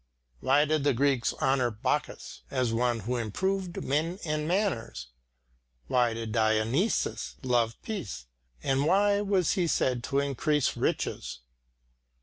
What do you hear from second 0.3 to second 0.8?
Why